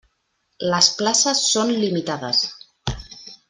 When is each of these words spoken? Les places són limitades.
Les 0.73 0.87
places 1.01 1.43
són 1.51 1.75
limitades. 1.85 2.43